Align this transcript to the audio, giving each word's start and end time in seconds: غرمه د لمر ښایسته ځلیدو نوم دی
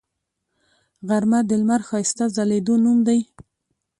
غرمه 1.07 1.39
د 1.49 1.51
لمر 1.61 1.81
ښایسته 1.87 2.25
ځلیدو 2.35 2.75
نوم 2.83 2.97
دی 3.07 3.19